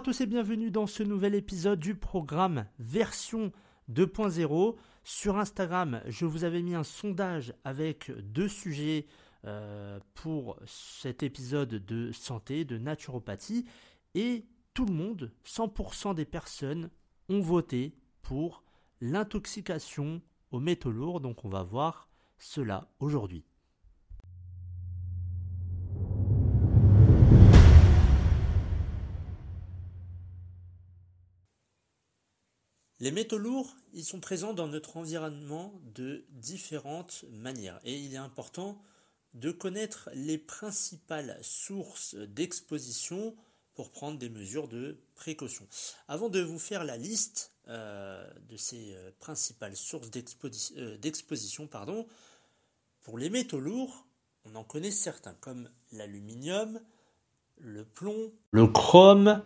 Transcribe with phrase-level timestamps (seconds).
[0.00, 3.52] tous et bienvenue dans ce nouvel épisode du programme version
[3.92, 4.76] 2.0.
[5.04, 9.04] Sur Instagram, je vous avais mis un sondage avec deux sujets
[9.44, 13.66] euh, pour cet épisode de santé, de naturopathie,
[14.14, 16.88] et tout le monde, 100% des personnes,
[17.28, 18.64] ont voté pour
[19.02, 21.20] l'intoxication aux métaux lourds.
[21.20, 22.08] Donc on va voir
[22.38, 23.44] cela aujourd'hui.
[33.00, 38.18] Les métaux lourds, ils sont présents dans notre environnement de différentes manières et il est
[38.18, 38.78] important
[39.32, 43.34] de connaître les principales sources d'exposition
[43.72, 45.66] pour prendre des mesures de précaution.
[46.08, 50.10] Avant de vous faire la liste euh, de ces euh, principales sources
[50.76, 52.06] euh, d'exposition, pardon,
[53.00, 54.06] pour les métaux lourds,
[54.44, 56.80] on en connaît certains comme l'aluminium,
[57.56, 59.42] le plomb, le chrome,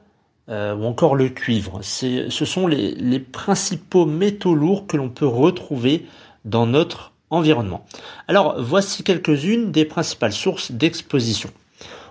[0.49, 1.81] euh, ou encore le cuivre.
[1.83, 6.07] Ce sont les, les, principaux métaux lourds que l'on peut retrouver
[6.45, 7.87] dans notre environnement.
[8.29, 11.51] Alors voici quelques-unes des principales sources d'exposition.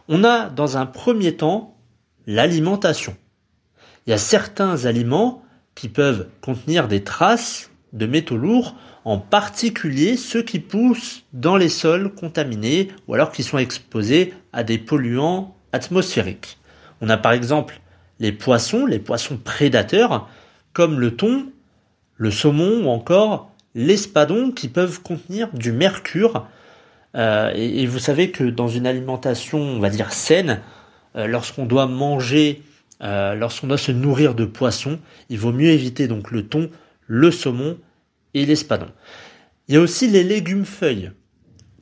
[0.10, 1.76] On a dans un premier temps
[2.28, 3.16] l'alimentation.
[4.06, 5.44] Il y a certains aliments
[5.76, 11.70] qui peuvent contenir des traces de métaux lourds, en particulier ceux qui poussent dans les
[11.70, 16.58] sols contaminés ou alors qui sont exposés à des polluants atmosphériques.
[17.02, 17.80] On a par exemple
[18.20, 20.30] les poissons, les poissons prédateurs,
[20.74, 21.48] comme le thon,
[22.18, 26.48] le saumon ou encore l'espadon qui peuvent contenir du mercure.
[27.16, 30.62] Euh, et, vous savez que dans une alimentation, on va dire saine,
[31.16, 32.64] euh, lorsqu'on doit manger,
[33.02, 36.70] euh, lorsqu'on doit se nourrir de poissons, il vaut mieux éviter donc le thon,
[37.08, 37.78] le saumon
[38.34, 38.88] et l'espadon.
[39.68, 41.12] Il y a aussi les légumes feuilles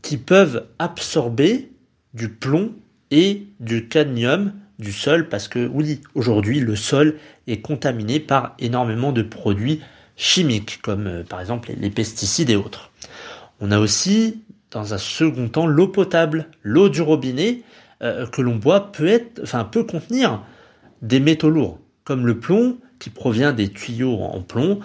[0.02, 1.72] qui peuvent absorber
[2.14, 2.74] du plomb
[3.12, 7.16] et du cadmium du sol parce que oui, aujourd'hui le sol
[7.48, 9.80] est contaminé par énormément de produits
[10.18, 12.92] chimiques comme euh, par exemple les pesticides et autres.
[13.62, 17.62] On a aussi dans un second temps l'eau potable, l'eau du robinet
[18.02, 20.44] euh, que l'on boit peut être enfin peut contenir
[21.02, 24.80] des métaux lourds comme le plomb qui provient des tuyaux en plomb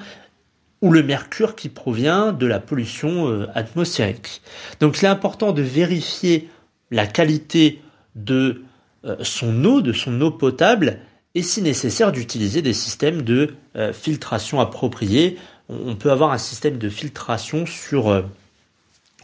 [0.83, 4.43] ou le mercure qui provient de la pollution euh, atmosphérique.
[4.81, 6.51] Donc il est important de vérifier
[6.91, 7.81] la qualité
[8.15, 8.63] de
[9.23, 10.99] son eau, de son eau potable,
[11.37, 15.37] et si nécessaire d'utiliser des systèmes de euh, filtration appropriés.
[15.69, 18.23] On peut avoir un système de filtration sur euh,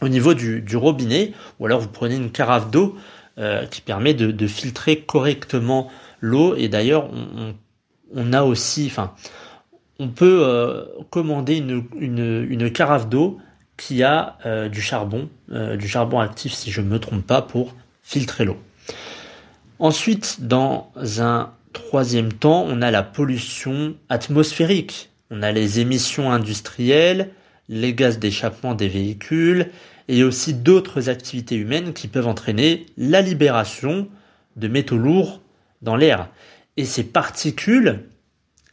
[0.01, 2.95] au niveau du, robinet, ou alors vous prenez une carafe d'eau
[3.71, 5.89] qui permet de, filtrer correctement
[6.21, 6.55] l'eau.
[6.55, 7.09] Et d'ailleurs,
[8.13, 9.15] on, a aussi, enfin,
[9.97, 13.39] on peut commander une, carafe d'eau
[13.77, 14.37] qui a
[14.69, 17.73] du charbon, du charbon actif si je ne me trompe pas, pour
[18.03, 18.57] filtrer l'eau.
[19.83, 25.09] Ensuite, dans un troisième temps, on a la pollution atmosphérique.
[25.29, 27.31] On a les émissions industrielles,
[27.67, 29.71] les gaz d'échappement des véhicules
[30.07, 34.07] et aussi d'autres activités humaines qui peuvent entraîner la libération
[34.55, 35.41] de métaux lourds
[35.81, 36.29] dans l'air.
[36.77, 38.05] Et ces particules,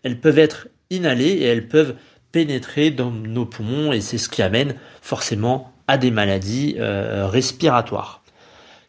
[0.05, 1.97] elles peuvent être inhalées et elles peuvent
[2.31, 8.23] pénétrer dans nos poumons et c'est ce qui amène forcément à des maladies euh, respiratoires.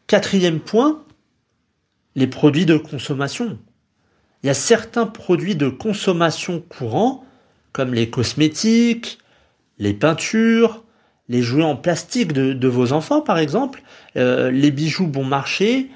[0.06, 1.04] Quatrième point,
[2.16, 3.58] les produits de consommation.
[4.44, 7.26] Il y a certains produits de consommation courants,
[7.72, 9.20] comme les cosmétiques,
[9.78, 10.84] les peintures,
[11.30, 13.82] les jouets en plastique de, vos enfants par exemple,
[14.18, 15.90] euh, les bijoux bon marché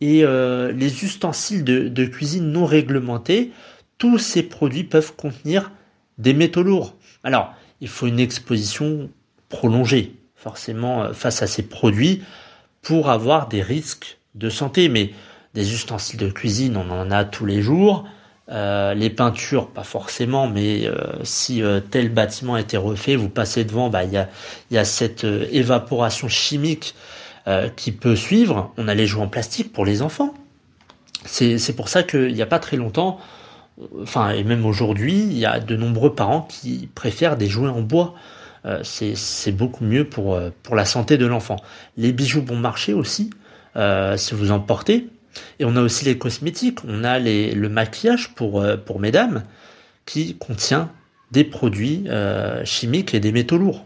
[0.00, 3.52] et euh, les ustensiles de, cuisine non réglementés,
[3.96, 5.72] tous ces produits peuvent contenir
[6.18, 6.94] des métaux lourds.
[7.24, 9.10] Alors, il faut une exposition
[9.48, 12.22] prolongée, forcément, euh, face à ces produits,
[12.82, 14.88] pour avoir des risques de santé.
[15.54, 18.04] Des ustensiles de cuisine, on en a tous les jours.
[18.50, 23.28] Euh, les peintures, pas forcément, mais euh, si euh, tel bâtiment a été refait, vous
[23.28, 24.28] passez devant, bah il y a,
[24.70, 26.94] y a cette évaporation chimique
[27.76, 28.74] qui peut suivre.
[28.76, 30.34] On a les jouets en plastique pour les enfants.
[31.24, 33.18] C'est pour ça qu'il n'y a pas très longtemps,
[34.02, 37.80] enfin et même aujourd'hui, il y a de nombreux parents qui préfèrent des jouets en
[37.80, 38.12] bois.
[38.82, 40.36] C'est beaucoup mieux pour
[40.74, 41.56] la santé de l'enfant.
[41.96, 43.30] Les bijoux bon marché aussi,
[43.74, 45.08] si vous en portez,
[45.58, 49.42] et on a aussi les cosmétiques, on a le maquillage pour, euh, pour mesdames
[50.06, 50.90] qui contient
[51.30, 53.84] des produits euh, chimiques et des métaux lourds.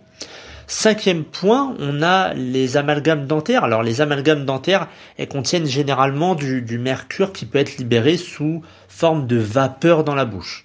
[0.68, 3.64] Cinquième point, on a les amalgames dentaires.
[3.64, 4.88] Alors les amalgames dentaires,
[5.18, 10.24] elles contiennent généralement du mercure qui peut être libéré sous forme de vapeur dans la
[10.24, 10.64] bouche.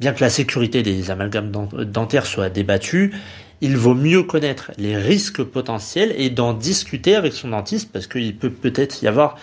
[0.00, 3.14] Bien que la sécurité des amalgames dentaires soit débattue,
[3.60, 8.36] il vaut mieux connaître les risques potentiels et d'en discuter avec son dentiste parce qu'il
[8.36, 9.36] peut peut-être y avoir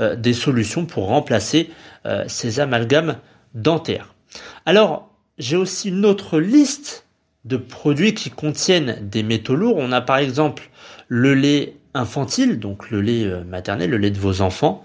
[0.00, 1.70] euh, des solutions pour remplacer
[2.06, 3.16] euh, ces amalgames
[3.54, 4.14] dentaire.
[4.66, 7.06] Alors, j'ai aussi une autre liste
[7.44, 9.76] de produits qui contiennent des métaux lourds.
[9.78, 10.70] On a par exemple
[11.08, 14.84] le lait infantile, donc le lait euh, maternel, le lait de vos enfants,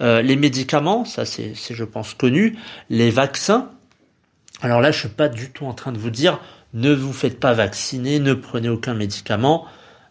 [0.00, 2.58] les médicaments, ça c'est je pense connu,
[2.90, 3.70] les vaccins.
[4.60, 6.40] Alors là, je suis pas du tout en train de vous dire
[6.74, 9.66] ne vous faites pas vacciner, ne prenez aucun médicament.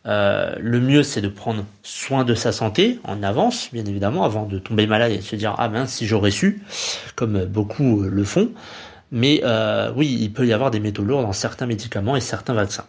[0.07, 4.45] Euh, le mieux, c'est de prendre soin de sa santé en avance, bien évidemment, avant
[4.45, 6.63] de tomber malade et de se dire ah ben si j'aurais su,
[7.15, 8.51] comme beaucoup le font.
[9.11, 12.53] Mais euh, oui, il peut y avoir des métaux lourds dans certains médicaments et certains
[12.53, 12.85] vaccins.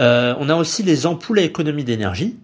[0.00, 2.36] Euh, on a aussi les ampoules à économie d'énergie.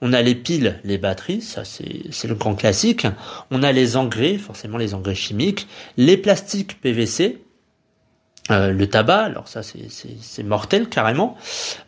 [0.00, 3.06] On a les piles, les batteries, ça c'est le grand classique.
[3.50, 5.68] On a les engrais, forcément les engrais chimiques,
[5.98, 7.42] les plastiques PVC,
[8.50, 11.36] euh, le tabac, alors ça c'est mortel carrément.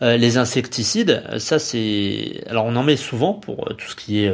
[0.02, 4.32] Euh, les insecticides, ça c'est, alors on en met souvent pour tout ce qui est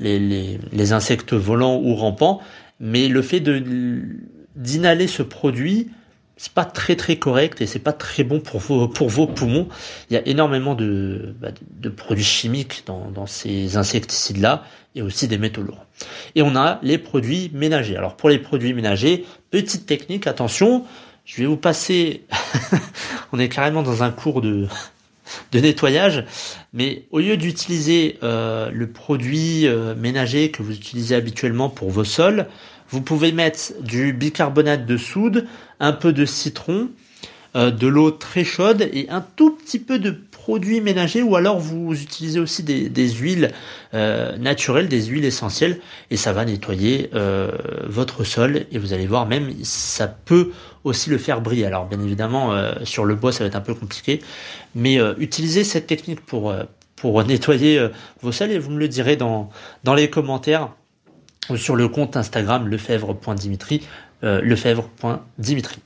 [0.00, 2.40] les, les, les, insectes volants ou rampants,
[2.80, 3.62] mais le fait de
[4.54, 5.88] d'inhaler ce produit,
[6.36, 9.68] c'est pas très très correct et c'est pas très bon pour vos, pour vos poumons.
[10.10, 14.64] Il y a énormément de, bah, de produits chimiques dans, dans ces insecticides-là
[14.94, 15.86] et aussi des métaux lourds.
[16.34, 17.96] Et on a les produits ménagers.
[17.96, 20.84] Alors pour les produits ménagers, petite technique, attention,
[21.24, 22.24] je vais vous passer,
[23.32, 24.66] on est carrément dans un cours de,
[25.54, 26.24] nettoyage,
[26.72, 32.04] mais au lieu d'utiliser euh, le produit euh, ménager que vous utilisez habituellement pour vos
[32.04, 32.46] sols,
[32.90, 35.46] vous pouvez mettre du bicarbonate de soude,
[35.80, 36.90] un peu de citron,
[37.54, 40.10] euh, de l'eau très chaude et un tout petit peu de
[40.42, 43.52] produits ménagers ou alors vous utilisez aussi des, huiles
[43.94, 45.78] euh, naturelles, des huiles essentielles
[46.10, 47.52] et ça va nettoyer euh,
[47.86, 50.50] votre sol et vous allez voir même ça peut
[50.84, 51.66] aussi le faire briller.
[51.66, 52.52] Alors bien évidemment
[52.82, 54.20] sur le bois ça va être un peu compliqué
[54.74, 56.52] mais utilisez cette technique pour,
[56.96, 57.88] pour nettoyer
[58.20, 59.48] vos sols et vous me le direz dans,
[59.84, 60.70] dans les commentaires
[61.56, 63.82] sur le compte Instagram lefebvre.dimitri,
[64.24, 65.78] euh, lefebvre.dimitri.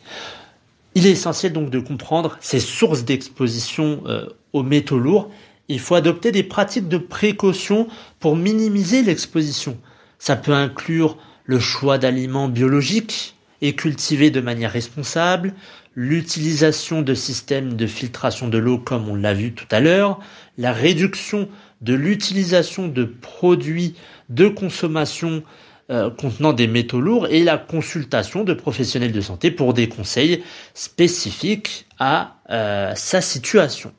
[0.97, 5.31] Il est essentiel donc de comprendre ces sources d'exposition euh, aux métaux lourds.
[5.69, 7.87] Il faut adopter des pratiques de précaution
[8.19, 9.77] pour minimiser l'exposition.
[10.19, 15.53] Ça peut inclure le choix d'aliments biologiques et cultivés de manière responsable,
[15.95, 20.19] l'utilisation de systèmes de filtration de l'eau comme on l'a vu tout à l'heure,
[20.57, 21.51] la réduction
[21.83, 23.97] de l'utilisation de produits
[24.31, 25.43] de consommation
[25.91, 30.43] euh, contenant des métaux lourds et la consultation de professionnels de santé pour des conseils
[30.75, 33.93] spécifiques à euh, sa situation.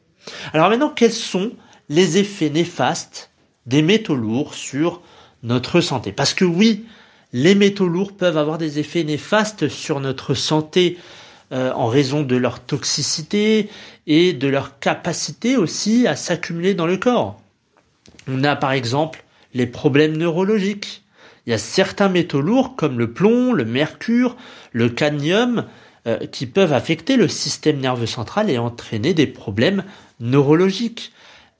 [0.53, 1.51] Alors maintenant, quels sont
[1.89, 3.31] les effets néfastes
[3.65, 5.01] des métaux lourds sur
[5.43, 6.11] notre santé?
[6.11, 6.85] Parce que oui,
[7.33, 10.97] les métaux lourds peuvent avoir des effets néfastes sur notre santé
[11.53, 13.69] euh, en raison de leur toxicité
[14.05, 17.39] et de leur capacité aussi à s'accumuler dans le corps.
[18.27, 19.23] On a par exemple
[19.53, 21.03] les problèmes neurologiques.
[21.47, 24.35] Il y a certains métaux lourds comme le plomb, le mercure,
[24.73, 25.63] le cadmium
[26.05, 29.85] euh, qui peuvent affecter le système nerveux central et entraîner des problèmes
[30.19, 31.13] neurologiques.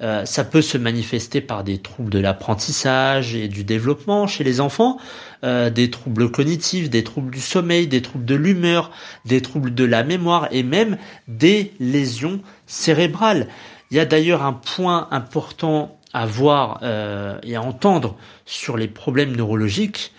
[0.04, 4.60] Euh, ça peut se manifester par des troubles de l'apprentissage et du développement chez les
[4.60, 4.98] enfants,
[5.45, 8.92] euh, des troubles cognitifs, des troubles du sommeil, des troubles de l'humeur,
[9.24, 10.98] des troubles de la mémoire et même
[11.30, 13.47] des lésions cérébrales.
[13.90, 18.88] Il y a d'ailleurs un point important à voir euh, et à entendre sur les
[18.88, 20.14] problèmes neurologiques,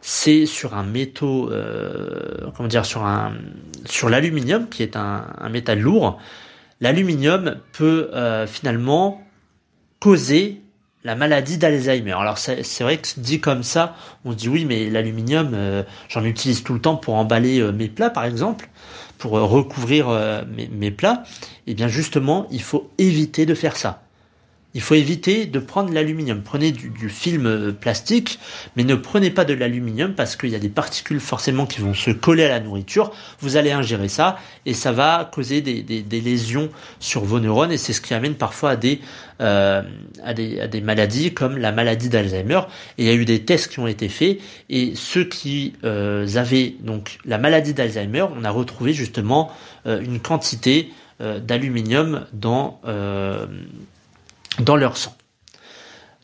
[0.00, 3.34] c'est sur un métaux, euh, comment dire, sur un,
[3.84, 6.18] sur l'aluminium qui est un, métal lourd.
[6.80, 9.22] L'aluminium peut euh, finalement
[10.00, 10.62] causer
[11.04, 12.12] la maladie d'Alzheimer.
[12.12, 13.94] Alors c'est vrai que dit comme ça,
[14.24, 18.10] on se dit oui, mais l'aluminium, j'en utilise tout le temps pour emballer mes plats,
[18.10, 18.70] par exemple,
[19.18, 20.08] pour recouvrir
[20.56, 21.24] mes, mes plats.
[21.66, 24.02] Et eh bien justement, il faut éviter de faire ça.
[24.74, 26.40] Il faut éviter de prendre l'aluminium.
[26.42, 28.38] Prenez du, film euh, plastique,
[28.74, 31.92] mais ne prenez pas de l'aluminium parce qu'il y a des particules forcément qui vont
[31.92, 33.12] se coller à la nourriture.
[33.40, 37.92] Vous allez ingérer ça et ça va causer des, lésions sur vos neurones et c'est
[37.92, 39.00] ce qui amène parfois à des,
[39.40, 39.82] euh,
[40.24, 42.60] à des, maladies comme la maladie d'Alzheimer.
[42.96, 44.38] Et il y a eu des tests qui ont été faits
[44.70, 49.50] et ceux qui euh, avaient donc la maladie d'Alzheimer, on a retrouvé justement
[49.84, 52.80] une quantité d'aluminium dans
[54.58, 55.16] dans leur sang.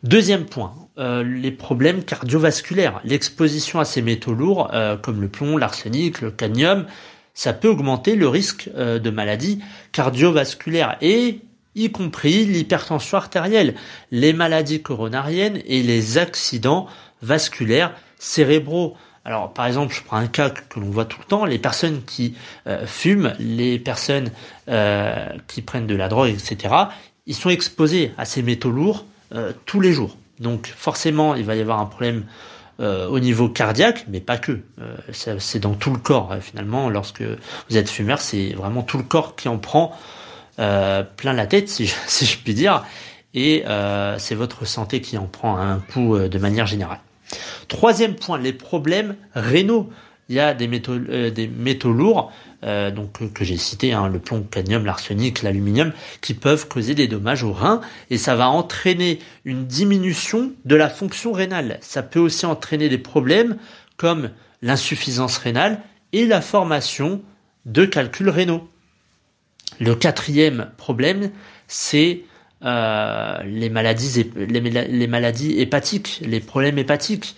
[0.04, 3.00] Deuxième point, euh, les problèmes cardiovasculaires.
[3.04, 6.86] L'exposition à ces métaux lourds, euh, comme le plomb, l'arsenic, le cadmium,
[7.34, 11.40] ça peut augmenter le risque euh, de maladies cardiovasculaires et
[11.74, 13.74] y compris l'hypertension artérielle,
[14.10, 16.86] les maladies coronariennes et les accidents
[17.22, 18.96] vasculaires cérébraux.
[19.24, 22.02] Alors, par exemple, je prends un cas que l'on voit tout le temps, les personnes
[22.04, 22.34] qui
[22.86, 24.30] fument, les personnes
[25.46, 26.88] qui prennent de la drogue, etc
[27.28, 30.16] ils sont exposés à ces métaux lourds euh, tous les jours.
[30.40, 32.24] Donc forcément, il va y avoir un problème
[32.80, 34.60] au niveau cardiaque, mais pas que.
[35.10, 36.88] c'est dans tout le corps finalement.
[36.88, 39.98] Lorsque vous êtes fumeur, c'est vraiment tout le corps qui en prend
[40.56, 42.84] plein la tête, si je puis dire
[43.34, 47.00] et euh, c'est votre santé qui en prend un coup euh, de manière générale.
[47.68, 49.90] Troisième point, les problèmes rénaux.
[50.28, 54.18] Il y a des métaux, euh, des métaux lourds, donc que j'ai cités, hein, le
[54.18, 58.48] plomb, le cadmium, l'arsenic, l'aluminium, qui peuvent causer des dommages aux reins et ça va
[58.48, 61.78] entraîner une diminution de la fonction rénale.
[61.80, 63.58] Ça peut aussi entraîner des problèmes
[63.96, 64.30] comme
[64.62, 65.80] l'insuffisance rénale
[66.12, 67.22] et la formation
[67.66, 68.68] de calculs rénaux.
[69.80, 71.30] Le quatrième problème,
[71.66, 72.22] c'est
[72.64, 77.36] euh, les, maladies hépatiques, les problèmes hépatiques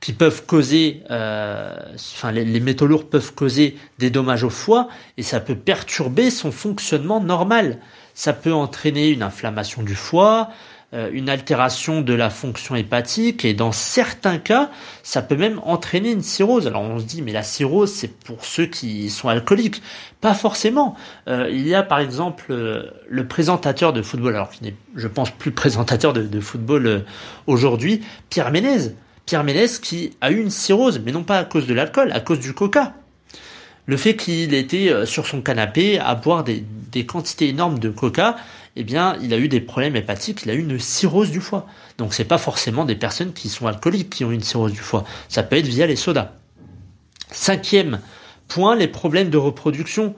[0.00, 5.22] qui peuvent causer, euh, enfin les, métaux lourds peuvent causer des dommages au foie et
[5.22, 7.78] ça peut perturber son fonctionnement normal.
[8.14, 10.50] Ça peut entraîner une inflammation du foie,
[10.94, 14.70] euh, une altération de la fonction hépatique et dans certains cas,
[15.02, 16.66] ça peut même entraîner une cirrhose.
[16.66, 19.82] Alors on se dit mais la cirrhose c'est pour ceux qui sont alcooliques.
[20.20, 20.94] Pas forcément.
[21.26, 22.52] Euh, il y a par exemple
[23.08, 27.04] le présentateur de football, alors qui n'est je pense plus présentateur de, football
[27.46, 28.94] aujourd'hui, Pierre Ménez.
[29.26, 32.20] Pierre Ménez qui a eu une cirrhose, mais non pas à cause de l'alcool, à
[32.20, 32.94] cause du coca.
[33.86, 38.36] Le fait qu'il était sur son canapé à boire des, des quantités énormes de coca,
[38.76, 41.66] eh bien, il a eu des problèmes hépatiques, il a eu une cirrhose du foie.
[41.96, 45.04] Donc, c'est pas forcément des personnes qui sont alcooliques qui ont une cirrhose du foie.
[45.28, 46.32] Ça peut être via les sodas.
[47.30, 48.00] Cinquième
[48.48, 50.14] point, les problèmes de reproduction.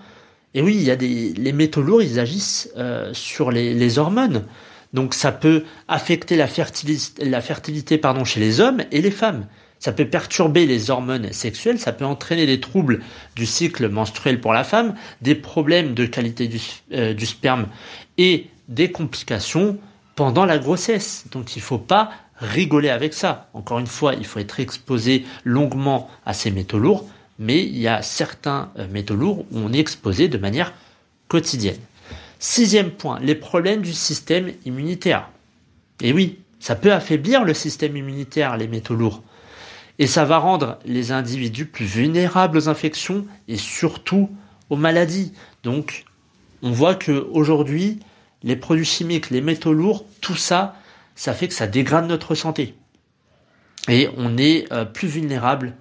[0.55, 4.45] Et oui, il y a des, les métaux lourds, ils agissent euh, sur les, hormones.
[4.93, 9.47] Donc, ça peut affecter la fertilité, pardon, chez les hommes et les femmes.
[9.79, 13.01] Ça peut perturber les hormones sexuelles, ça peut entraîner des troubles
[13.37, 16.61] du cycle menstruel pour la femme, des problèmes de qualité du,
[16.93, 17.67] euh, du sperme
[18.17, 19.79] et des complications
[20.17, 21.27] pendant la grossesse.
[21.31, 23.49] Donc il ne faut pas rigoler avec ça.
[23.55, 27.07] Encore une fois, il faut être exposé longuement à ces métaux lourds,
[27.39, 30.73] mais il y a certains euh, métaux lourds où on est exposé de manière
[31.29, 31.79] quotidienne.
[32.39, 35.29] Sixième point, les problèmes du système immunitaire.
[36.01, 39.23] Et oui, ça peut affaiblir le système immunitaire, les métaux lourds.
[39.99, 44.31] Et ça va rendre les individus plus vulnérables aux infections et surtout
[44.71, 45.33] aux maladies.
[45.65, 46.05] Donc,
[46.63, 47.99] on voit que aujourd'hui,
[48.45, 50.77] les produits chimiques, les métaux lourds, tout ça,
[51.17, 52.75] ça fait que ça dégrade notre santé.
[53.89, 55.75] Et on est euh, plus vulnérable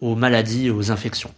[0.00, 1.32] aux maladies et aux infections.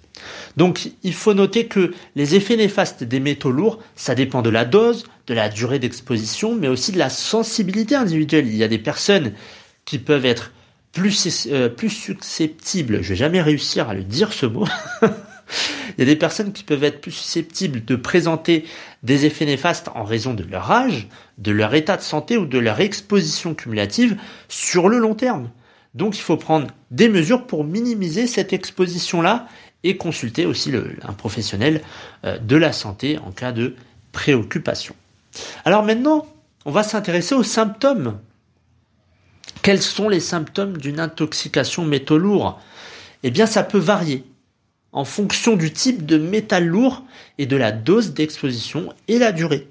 [0.56, 4.64] Donc il faut noter que les effets néfastes des métaux lourds, ça dépend de la
[4.64, 8.46] dose, de la durée d'exposition, mais aussi de la sensibilité individuelle.
[8.46, 9.32] Il y a des personnes
[9.84, 10.52] qui peuvent être
[10.92, 14.66] plus, euh, susceptibles, je vais jamais réussir à le dire ce mot,
[15.96, 18.64] Il y a des personnes qui peuvent être plus susceptibles de présenter
[19.02, 21.08] des effets néfastes en raison de leur âge,
[21.38, 24.16] de leur état de santé ou de leur exposition cumulative
[24.48, 25.50] sur le long terme.
[25.94, 29.48] Donc il faut prendre des mesures pour minimiser cette exposition-là
[29.82, 30.72] et consulter aussi
[31.02, 31.82] un professionnel
[32.25, 33.75] euh, de la santé en cas de
[34.12, 34.94] préoccupation.
[35.64, 36.26] Alors maintenant,
[36.64, 38.18] on va s'intéresser aux symptômes.
[39.62, 42.60] Quels sont les symptômes d'une intoxication métaux lourds
[43.22, 44.25] Eh bien, ça peut varier
[44.92, 47.04] en fonction du type de métal lourd
[47.38, 49.68] et de la dose d'exposition et la durée.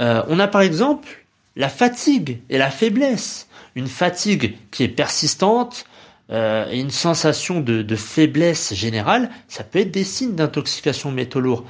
[0.00, 1.24] Euh, on a par exemple
[1.56, 3.48] la fatigue et la faiblesse.
[3.76, 5.86] Une fatigue qui est persistante
[6.30, 11.64] euh, une sensation de, faiblesse générale, ça peut être des signes d'intoxication métaux lourds.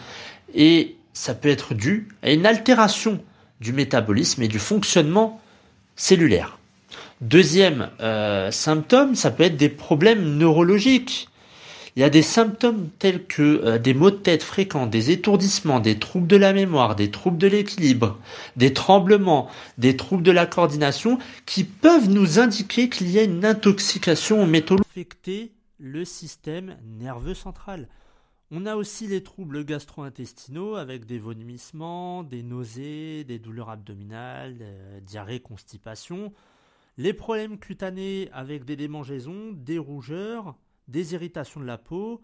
[0.54, 3.20] Et ça peut être dû à une altération
[3.60, 5.40] du métabolisme et du fonctionnement
[5.96, 6.58] cellulaire.
[7.20, 11.28] Deuxième euh, symptôme, ça peut être des problèmes neurologiques.
[11.96, 15.78] Il y a des symptômes tels que euh, des maux de tête fréquents, des étourdissements,
[15.78, 18.18] des troubles de la mémoire, des troubles de l'équilibre,
[18.56, 19.48] des tremblements,
[19.78, 24.46] des troubles de la coordination qui peuvent nous indiquer qu'il y a une intoxication aux
[24.46, 27.88] métaux affecter le système nerveux central.
[28.50, 35.00] On a aussi les troubles gastro-intestinaux avec des vomissements, des nausées, des douleurs abdominales, euh,
[35.00, 36.32] diarrhée, constipation,
[36.96, 40.56] les problèmes cutanés avec des démangeaisons, des rougeurs,
[40.88, 42.22] des irritations de la peau.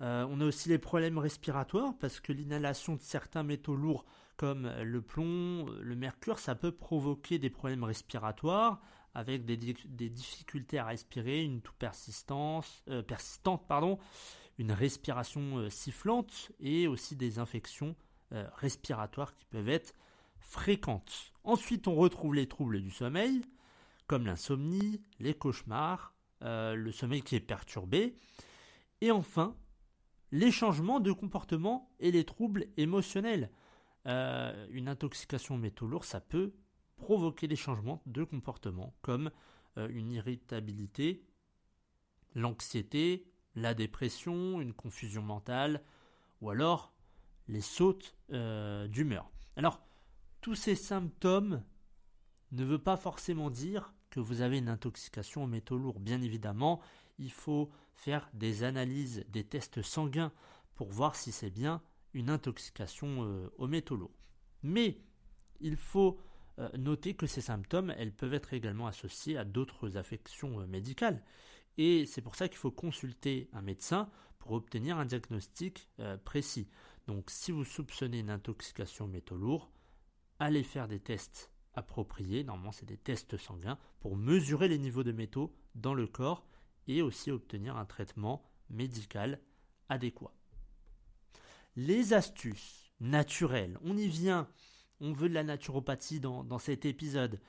[0.00, 4.04] Euh, on a aussi les problèmes respiratoires parce que l'inhalation de certains métaux lourds
[4.36, 8.80] comme le plomb, le mercure, ça peut provoquer des problèmes respiratoires
[9.14, 13.62] avec des, difficultés à respirer, une toux euh, persistante,
[14.58, 17.94] une respiration euh, sifflante et aussi des infections
[18.56, 19.94] respiratoires qui peuvent être
[20.40, 21.32] fréquentes.
[21.44, 23.42] Ensuite, on retrouve les troubles du sommeil,
[24.08, 26.13] comme l'insomnie, les cauchemars,
[26.44, 28.16] euh, le sommeil qui est perturbé,
[29.00, 29.56] et enfin
[30.30, 33.50] les changements de comportement et les troubles émotionnels.
[34.06, 36.52] Euh, une intoxication métaux lourds, ça peut
[36.96, 39.30] provoquer des changements de comportement comme
[39.78, 41.24] euh, une irritabilité
[42.34, 45.84] l'anxiété, la dépression, une confusion mentale,
[46.40, 46.92] ou alors
[47.46, 48.16] les sautes
[48.88, 49.30] d'humeur.
[49.54, 49.80] Alors,
[50.40, 51.62] tous ces symptômes
[52.50, 55.98] ne veulent pas forcément dire que vous avez une intoxication aux métaux lourds.
[55.98, 56.80] Bien évidemment,
[57.18, 60.32] il faut faire des analyses, des tests sanguins
[60.76, 64.14] pour voir si c'est bien une intoxication euh, aux métaux lourds.
[64.62, 65.00] Mais
[65.60, 66.20] il faut
[66.60, 71.24] euh, noter que ces symptômes, elles peuvent être également associés à d'autres affections médicales.
[71.76, 76.68] Et c'est pour ça qu'il faut consulter un médecin pour obtenir un diagnostic euh, précis.
[77.08, 79.72] Donc si vous soupçonnez une intoxication aux métaux lourds,
[80.38, 85.12] allez faire des tests appropriés, normalement c'est des tests sanguins, pour mesurer les niveaux de
[85.12, 86.46] métaux dans le corps
[86.86, 89.40] et aussi obtenir un traitement médical
[89.88, 90.34] adéquat.
[91.76, 94.48] Les astuces naturelles, on y vient,
[95.00, 97.40] on veut de la naturopathie dans, cet épisode.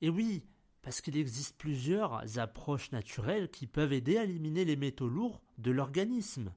[0.00, 0.44] Et oui,
[0.82, 5.70] parce qu'il existe plusieurs approches naturelles qui peuvent aider à éliminer les métaux lourds de
[5.70, 6.52] l'organisme.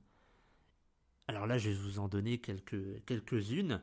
[1.28, 3.82] Alors là, je vais vous en donner quelques, quelques-unes.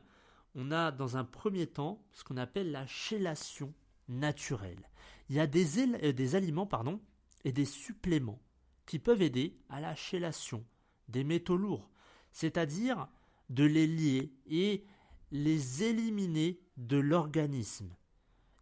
[0.55, 3.73] On a dans un premier temps ce qu'on appelle la chélation
[4.07, 4.89] naturelle.
[5.29, 6.99] Il y a des, euh, des aliments pardon,
[7.43, 8.41] et des suppléments
[8.85, 10.65] qui peuvent aider à la chélation
[11.07, 11.89] des métaux lourds,
[12.31, 13.07] c'est-à-dire
[13.49, 14.85] de les lier et
[15.31, 17.95] les éliminer de l'organisme.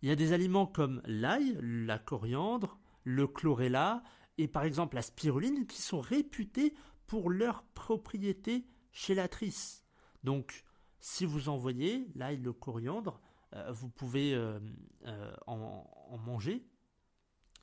[0.02, 4.04] Il y a des aliments comme l'ail, la coriandre, le chlorella
[4.38, 6.74] et par exemple la spiruline qui sont réputés
[7.08, 9.84] pour leurs propriétés chélatrices.
[10.24, 10.64] Donc,
[11.00, 13.20] si vous en voyez l'ail, le coriandre,
[13.56, 14.60] euh, vous pouvez euh,
[15.06, 16.64] euh, en, manger.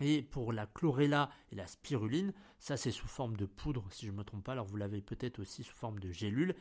[0.00, 4.12] Et pour la chlorella et la spiruline, ça c'est sous forme de poudre, si je
[4.12, 4.52] ne me trompe pas.
[4.52, 6.54] Alors vous l'avez peut-être aussi sous forme de gélule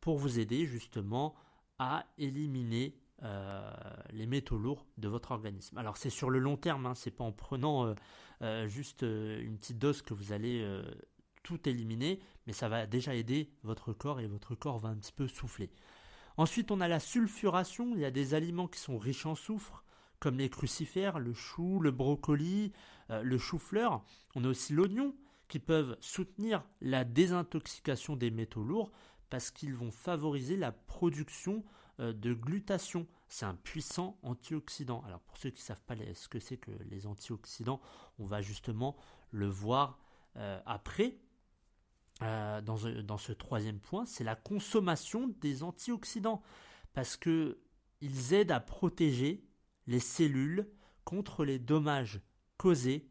[0.00, 1.34] pour vous aider justement
[1.78, 2.96] à éliminer
[4.10, 5.78] les métaux lourds de votre organisme.
[5.78, 7.94] Alors c'est sur le long terme, hein, c'est pas en prenant
[8.66, 10.82] juste une petite dose que vous allez
[11.44, 12.18] tout éliminer,
[12.48, 15.70] mais ça va déjà aider votre corps et votre corps va un petit peu souffler.
[16.36, 17.92] Ensuite, on a la sulfuration.
[17.94, 19.84] Il y a des aliments qui sont riches en soufre,
[20.18, 22.72] comme les crucifères, le chou, le brocoli,
[23.08, 24.02] le chou-fleur.
[24.34, 25.14] On a aussi l'oignon,
[25.52, 28.90] qui peuvent soutenir la désintoxication des métaux lourds
[29.28, 31.62] parce qu'ils vont favoriser la production
[32.00, 33.06] euh, de glutation.
[33.28, 35.02] C'est un puissant antioxydant.
[35.06, 37.82] Alors pour ceux qui ne savent pas ce que c'est que les antioxydants,
[38.18, 38.96] on va justement
[39.30, 39.98] le voir
[40.36, 41.18] euh, après.
[42.20, 46.42] Euh, dans, ce troisième point, c'est la consommation des antioxydants
[46.92, 47.58] parce que
[48.00, 49.44] ils aident à protéger
[49.86, 50.68] les cellules
[51.04, 52.20] contre les dommages
[52.58, 53.08] causés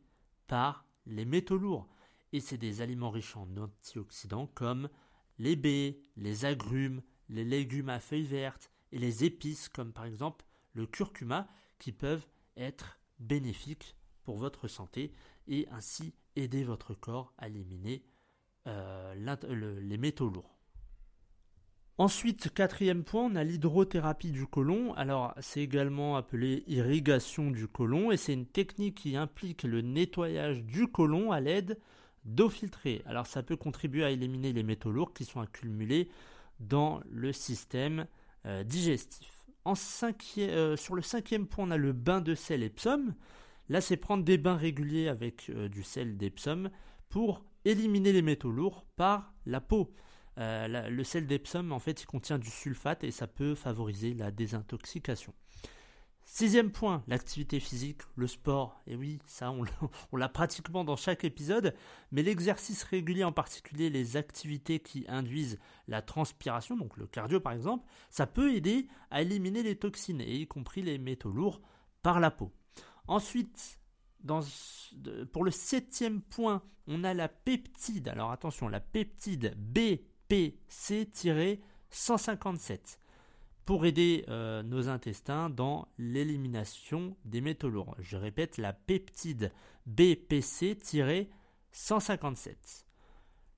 [0.47, 1.87] par les métaux lourds.
[2.31, 4.89] Et c'est des aliments riches en antioxydants comme
[5.39, 10.45] les baies, les agrumes, les légumes à feuilles vertes et les épices comme par exemple
[10.73, 15.13] le curcuma qui peuvent être bénéfiques pour votre santé
[15.47, 18.03] et ainsi aider votre corps à éliminer
[18.67, 20.55] euh, les métaux lourds.
[21.97, 24.93] Ensuite, quatrième point, on a l'hydrothérapie du côlon.
[24.93, 30.63] Alors, c'est également appelé irrigation du côlon et c'est une technique qui implique le nettoyage
[30.63, 31.79] du côlon à l'aide
[32.25, 33.01] d'eau filtrée.
[33.05, 36.09] Alors, ça peut contribuer à éliminer les métaux lourds qui sont accumulés
[36.59, 38.05] dans le système
[38.45, 39.45] euh, digestif.
[39.65, 39.73] En
[40.37, 43.13] euh, sur le cinquième point, on a le bain de sel Epsom.
[43.69, 46.69] Là, c'est prendre des bains réguliers avec du sel d'Epsom
[47.09, 49.93] pour éliminer les métaux lourds par la peau.
[50.37, 55.33] le sel d'Epsom, en fait, il contient du sulfate et ça peut favoriser la désintoxication.
[56.33, 58.79] Sixième point, l'activité physique, le sport.
[58.87, 59.51] Et oui, ça,
[60.11, 61.75] on l'a pratiquement dans chaque épisode,
[62.11, 67.51] mais l'exercice régulier, en particulier les activités qui induisent la transpiration, donc le cardio par
[67.51, 71.61] exemple, ça peut aider à éliminer les toxines, y compris les métaux lourds,
[72.01, 72.53] par la peau.
[73.07, 73.80] Ensuite,
[75.31, 78.07] pour le septième point, on a la peptide.
[78.07, 79.55] Alors attention, la peptide
[80.29, 82.97] BPC-157
[83.65, 87.95] pour aider euh, nos intestins dans l'élimination des métaux lourds.
[87.99, 89.51] Je répète, la peptide
[89.87, 92.55] BPC-157.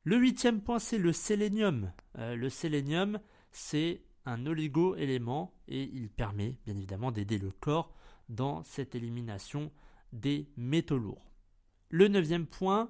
[0.04, 1.94] Le huitième point, c'est le sélénium.
[2.18, 3.20] Euh, le sélénium,
[3.52, 7.94] c'est un oligo-élément et il permet bien évidemment d'aider le corps
[8.30, 9.70] dans cette élimination
[10.14, 11.34] des métaux lourds.
[11.90, 12.90] Le neuvième point,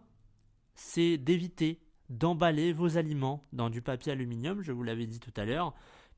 [0.75, 5.45] c'est d'éviter d'emballer vos aliments dans du papier aluminium, je vous l'avais dit tout à
[5.45, 5.73] l'heure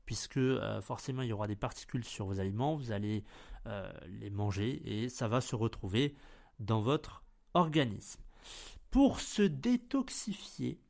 [0.06, 3.24] puisque euh, forcément il y aura des particules sur vos aliments, vous allez
[3.66, 6.14] euh, les manger et ça va se retrouver
[6.60, 8.22] dans votre organisme.
[8.90, 10.80] Pour se détoxifier,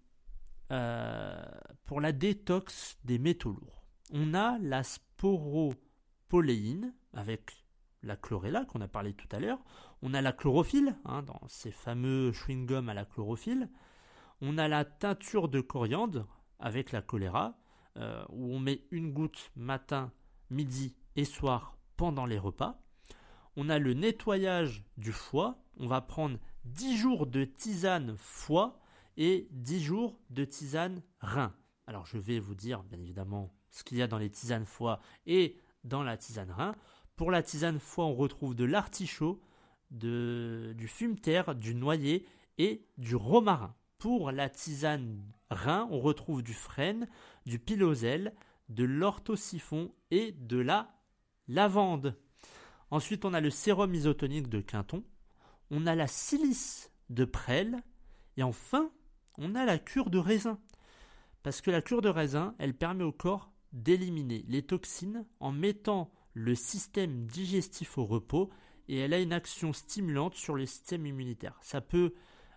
[0.71, 1.45] euh,
[1.87, 7.66] pour la détox des métaux lourds, on a la sporopoléine avec
[8.03, 9.59] la chlorella qu'on a parlé tout à l'heure.
[10.03, 13.69] On a la chlorophylle, hein, dans ces fameux chewing-gums à la chlorophylle.
[14.41, 16.27] On a la teinture de coriandre
[16.59, 17.59] avec la choléra,
[17.97, 20.13] euh, où on met une goutte matin,
[20.51, 22.83] midi et soir pendant les repas.
[23.57, 25.59] On a le nettoyage du foie.
[25.79, 28.79] On va prendre 10 jours de tisane foie
[29.17, 31.55] et 10 jours de tisane rein.
[31.87, 35.01] Alors je vais vous dire bien évidemment ce qu'il y a dans les tisanes foie
[35.27, 36.75] et dans la tisane rein.
[37.17, 39.41] Pour la tisane foie, on retrouve de l'artichaut,
[39.91, 42.27] du fumeterre, du noyer
[42.59, 43.75] et du romarin.
[43.99, 47.09] Pour la tisane rein, on retrouve du frêne,
[47.47, 48.35] du pilosel,
[48.69, 50.95] de l'orthosiphon et de la
[51.49, 52.19] lavande.
[52.91, 55.03] Ensuite, on a le sérum isotonique de Quinton,
[55.71, 57.83] on a la silice de prêle,
[58.37, 58.91] et enfin,
[59.39, 60.59] on a la cure de raisin.
[61.43, 66.11] Parce que la cure de raisin, elle permet au corps d'éliminer les toxines en mettant
[66.37, 68.51] le système digestif au repos
[68.89, 71.57] et elle a une action stimulante sur le système immunitaire.
[71.63, 72.13] Ça peut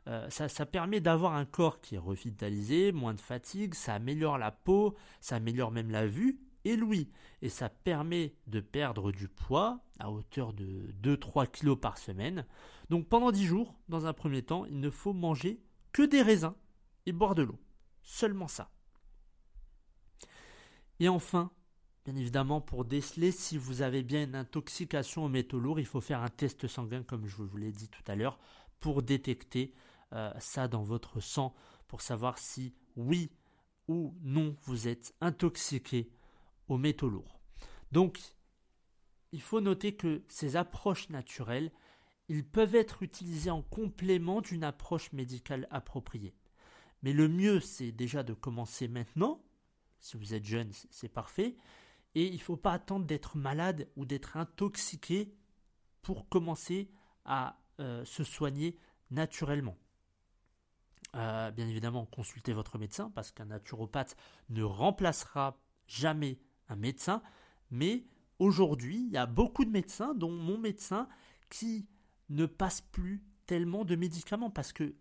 [0.07, 4.51] euh, ça, permet d'avoir un corps qui est revitalisé, moins de fatigue, ça améliore la
[4.51, 7.09] peau, ça améliore même la vue et l'ouïe.
[7.41, 12.45] Et ça permet de perdre du poids à hauteur de 2-3 kg par semaine.
[12.89, 15.61] Donc pendant 10 jours, dans un premier temps, il ne faut manger
[15.93, 16.55] que des raisins
[17.05, 17.59] et boire de l'eau.
[18.01, 18.71] Seulement ça.
[20.99, 21.51] Et enfin,
[22.09, 26.01] Bien évidemment, pour déceler si vous avez bien une intoxication aux métaux lourds, il faut
[26.01, 28.39] faire un test sanguin, comme je vous l'ai dit tout à l'heure,
[28.79, 29.75] pour détecter
[30.13, 31.53] euh, ça dans votre sang,
[31.87, 33.29] pour savoir si oui
[33.87, 36.09] ou non vous êtes intoxiqué
[36.67, 37.39] aux métaux lourds.
[37.91, 38.19] Donc,
[39.31, 41.71] il faut noter que ces approches naturelles,
[42.27, 46.33] ils peuvent être utilisés en complément d'une approche médicale appropriée.
[47.03, 49.43] Mais le mieux, c'est déjà de commencer maintenant.
[49.99, 51.55] Si vous êtes jeune, c'est parfait.
[52.15, 55.33] Et il ne faut pas attendre d'être malade ou d'être intoxiqué
[56.01, 56.89] pour commencer
[57.25, 58.77] à euh, se soigner
[59.11, 59.77] naturellement.
[61.15, 64.15] Euh, bien évidemment, consultez votre médecin parce qu'un naturopathe
[64.49, 67.21] ne remplacera jamais un médecin.
[67.71, 68.05] Mais
[68.37, 71.07] aujourd'hui, il y a beaucoup de médecins, dont mon médecin,
[71.49, 71.87] qui
[72.29, 74.95] ne passent plus tellement de médicaments parce que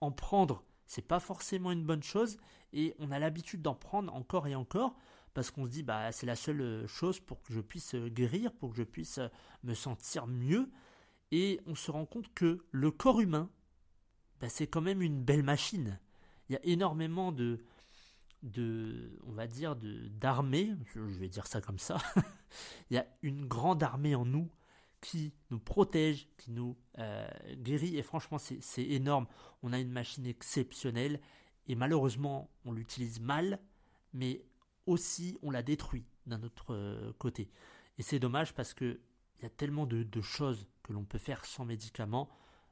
[0.00, 2.38] en prendre, c'est pas forcément une bonne chose
[2.72, 4.96] et on a l'habitude d'en prendre encore et encore
[5.34, 8.08] parce qu'on se dit bah c'est la seule euh, chose pour que je puisse euh,
[8.08, 9.28] guérir, pour que je puisse euh,
[9.62, 10.70] me sentir mieux.
[11.30, 13.48] Et on se rend compte que le corps humain,
[14.40, 16.00] bah, c'est quand même une belle machine.
[16.48, 17.60] Il y a énormément de,
[18.42, 21.98] de on va dire, de d'armées, je vais dire ça comme ça.
[22.90, 24.50] Il y a une grande armée en nous
[25.00, 26.76] qui nous protège, qui nous
[27.54, 27.96] guérit.
[27.96, 29.26] Et franchement, c'est énorme.
[29.62, 31.20] On a une machine exceptionnelle.
[31.68, 33.60] Et malheureusement, on l'utilise mal.
[34.12, 34.42] Mais
[34.90, 37.48] aussi on la détruit d'un autre euh, côté.
[37.98, 39.00] Et c'est dommage parce que
[39.38, 42.28] il y a tellement de, choses que l'on peut faire sans médicaments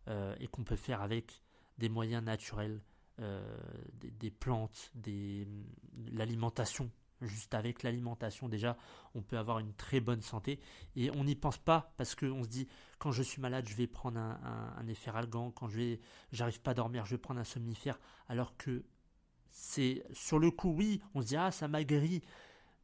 [0.09, 1.43] euh, et qu'on peut faire avec
[1.79, 2.83] des moyens naturels,
[3.21, 3.57] euh,
[3.95, 5.49] des, plantes, des,
[6.13, 6.91] l'alimentation.
[7.23, 8.77] Juste avec l'alimentation, déjà,
[9.15, 10.61] on peut avoir une très bonne santé.
[10.95, 13.87] Et on n'y pense pas parce qu'on se dit, quand je suis malade, je vais
[13.87, 15.97] prendre un, un, un Quand je
[16.33, 17.99] j'arrive pas à dormir, je vais prendre un somnifère.
[18.29, 18.85] Alors que
[19.61, 22.23] c'est sur le coup, oui, on se dit ah ça m'a guéri,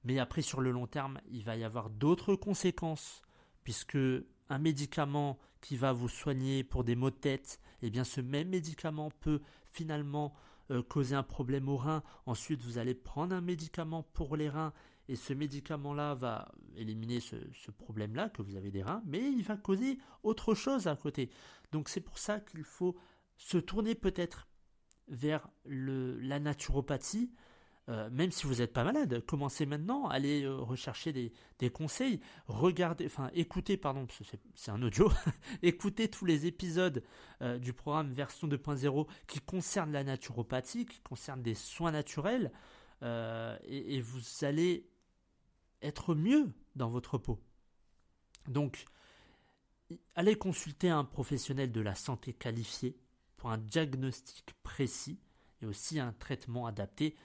[0.02, 3.22] mais après sur le long terme, il va y avoir d'autres conséquences,
[3.62, 3.96] puisque
[4.48, 8.48] un médicament qui va vous soigner pour des maux de tête, eh bien ce même
[8.48, 10.34] médicament peut finalement
[10.72, 12.02] euh, causer un problème au rein.
[12.26, 14.72] Ensuite, vous allez prendre un médicament pour les reins
[15.06, 19.44] et ce médicament-là va éliminer ce, ce problème-là que vous avez des reins, mais il
[19.44, 21.30] va causer autre chose à côté.
[21.70, 22.96] Donc c'est pour ça qu'il faut
[23.36, 24.48] se tourner peut-être
[25.08, 27.30] vers la naturopathie,
[27.90, 33.04] euh, même si vous n'êtes pas malade, commencez maintenant, allez euh, rechercher des, conseils, regardez,
[33.04, 34.06] enfin écoutez, pardon,
[34.54, 35.10] c'est un audio,
[35.62, 37.02] écoutez tous les épisodes
[37.42, 42.52] euh, du programme version 2.0 qui concernent la naturopathie, qui concernent des soins naturels,
[43.02, 44.88] et, vous allez
[45.82, 47.38] être mieux dans votre peau.
[48.48, 48.86] Donc,
[50.14, 52.96] allez consulter un professionnel de la santé qualifié
[53.50, 55.18] un diagnostic précis
[55.62, 57.16] et aussi un traitement adapté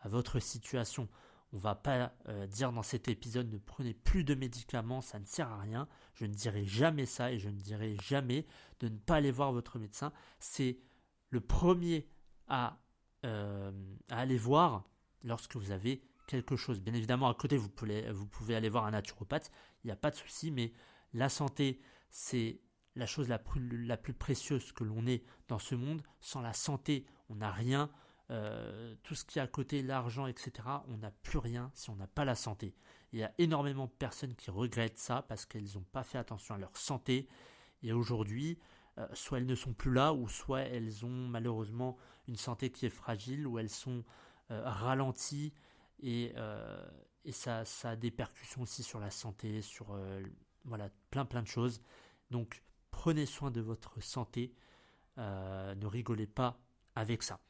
[0.00, 1.08] à votre situation.
[1.52, 5.26] On va pas euh, dire dans cet épisode ne prenez plus de médicaments, ça ne
[5.26, 5.86] sert à rien.
[6.14, 8.46] Je ne dirai jamais ça et je ne dirai jamais
[8.80, 10.12] de ne pas aller voir votre médecin.
[10.38, 10.78] C'est
[11.28, 12.08] le premier
[12.48, 12.78] à,
[13.24, 13.70] euh,
[14.08, 14.84] aller voir
[15.22, 16.80] lorsque vous avez quelque chose.
[16.80, 19.50] Bien évidemment, à côté, vous pouvez aller voir un naturopathe,
[19.84, 20.72] il n'y a pas de souci, mais
[21.12, 22.60] la santé, c'est
[22.96, 26.02] la chose la plus, la plus précieuse que l'on ait dans ce monde.
[26.20, 27.90] Sans la santé, on n'a rien.
[29.02, 30.52] tout ce qui est à côté, l'argent, etc.,
[30.88, 32.74] on n'a plus rien si on n'a pas la santé.
[33.12, 36.54] Il y a énormément de personnes qui regrettent ça parce qu'elles n'ont pas fait attention
[36.54, 37.28] à leur santé.
[37.82, 38.58] Et aujourd'hui,
[39.12, 42.90] soit elles ne sont plus là, ou soit elles ont malheureusement une santé qui est
[42.90, 44.04] fragile, ou elles sont
[44.48, 45.52] ralenties
[46.00, 46.32] et,
[47.24, 50.22] et ça, ça, a des percussions aussi sur la santé, sur euh,
[50.64, 51.80] voilà, plein plein de choses.
[52.30, 54.54] Donc prenez soin de votre santé,
[55.18, 56.60] euh, ne rigolez pas
[56.94, 57.40] avec ça.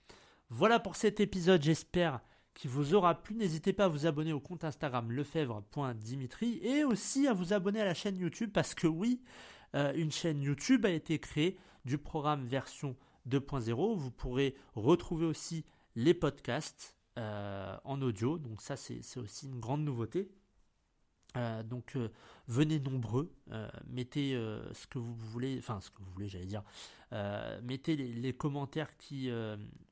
[0.49, 2.21] Voilà pour cet épisode, j'espère
[2.55, 3.35] qu'il vous aura plu.
[3.35, 7.85] N'hésitez pas à vous abonner au compte Instagram lefebvre.dimitri et aussi à vous abonner à
[7.85, 9.23] la chaîne YouTube parce que oui,
[9.75, 12.97] euh, une chaîne YouTube a été créée du programme version
[13.29, 13.97] 2.0.
[13.97, 15.65] Vous pourrez retrouver aussi
[15.97, 18.39] les podcasts euh, en audio.
[18.39, 20.31] Donc ça, c'est aussi une grande nouveauté.
[21.37, 22.11] Euh, donc euh,
[22.47, 23.33] venez nombreux,
[23.89, 24.35] mettez
[24.73, 26.63] ce que vous voulez, enfin ce que vous voulez, j'allais dire,
[27.63, 29.31] mettez les, commentaires qui,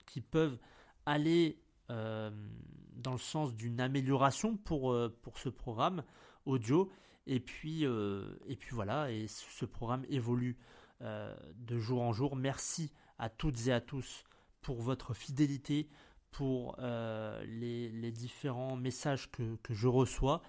[0.07, 0.59] qui peuvent
[1.07, 6.03] aller dans le sens d'une amélioration pour, pour ce programme
[6.45, 6.91] audio.
[7.27, 10.59] Et puis, et puis voilà, et ce programme évolue
[11.01, 12.37] de jour en jour.
[12.37, 14.25] Merci à toutes et à tous
[14.63, 15.89] pour votre fidélité,
[16.31, 20.43] pour euh, les, différents messages que, je reçois.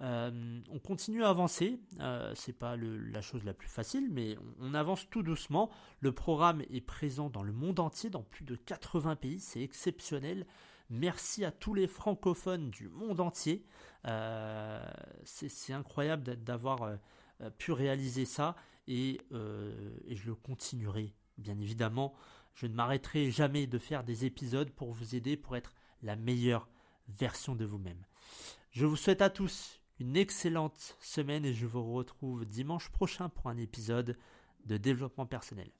[0.00, 4.74] Euh, on continue à avancer, euh, c'est pas la chose la plus facile, mais on,
[4.74, 5.70] avance tout doucement.
[6.00, 10.46] Le programme est présent dans le monde entier, dans plus de 80 pays, c'est exceptionnel.
[10.90, 13.64] Merci à tous les francophones du monde entier.
[15.24, 16.96] c'est incroyable d'avoir
[17.58, 18.56] pu réaliser ça
[18.86, 19.20] et,
[20.06, 22.14] et, je le continuerai, bien évidemment.
[22.54, 26.68] Je ne m'arrêterai jamais de faire des épisodes pour vous aider pour être la meilleure
[27.08, 28.02] version de vous-même.
[28.70, 33.48] Je vous souhaite à tous une excellente semaine et je vous retrouve dimanche prochain pour
[33.48, 34.16] un épisode
[34.66, 35.70] de développement personnel.